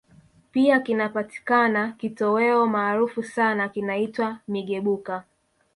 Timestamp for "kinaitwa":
3.69-4.37